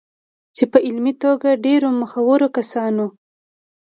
چې 0.55 0.63
په 0.71 0.77
علمي 0.87 1.13
توګه 1.23 1.49
ډېرو 1.65 1.89
مخورو 2.01 2.47
کسانو 2.57 3.07